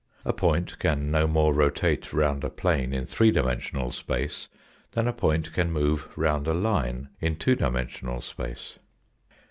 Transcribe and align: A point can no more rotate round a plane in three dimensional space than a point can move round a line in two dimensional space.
A 0.25 0.33
point 0.33 0.79
can 0.79 1.11
no 1.11 1.27
more 1.27 1.53
rotate 1.53 2.11
round 2.11 2.43
a 2.43 2.49
plane 2.49 2.91
in 2.91 3.05
three 3.05 3.29
dimensional 3.29 3.91
space 3.91 4.47
than 4.93 5.07
a 5.07 5.13
point 5.13 5.53
can 5.53 5.71
move 5.71 6.07
round 6.17 6.47
a 6.47 6.55
line 6.55 7.09
in 7.19 7.35
two 7.35 7.53
dimensional 7.55 8.21
space. 8.21 8.79